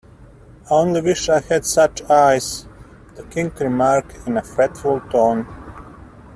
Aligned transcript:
‘I 0.65 0.73
only 0.73 0.99
wish 0.99 1.29
I 1.29 1.41
had 1.41 1.63
such 1.63 2.01
eyes,’ 2.09 2.65
the 3.13 3.21
King 3.25 3.51
remarked 3.59 4.15
in 4.25 4.35
a 4.35 4.41
fretful 4.41 4.99
tone. 5.11 5.45